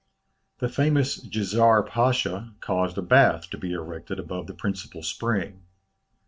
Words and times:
"The 0.57 0.67
famous 0.67 1.23
Djezar 1.23 1.83
Pasha 1.85 2.55
caused 2.59 2.97
a 2.97 3.03
bath 3.03 3.51
to 3.51 3.57
be 3.59 3.73
erected 3.73 4.17
above 4.17 4.47
the 4.47 4.55
principal 4.55 5.03
spring. 5.03 5.61